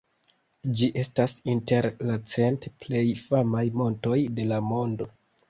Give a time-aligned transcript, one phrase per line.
[0.77, 5.11] Ĝi estas inter la cent plej famaj montoj de la lando.